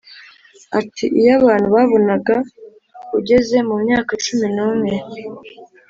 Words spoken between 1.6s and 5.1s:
babonaga ugeze mu myaka cumi n’umwe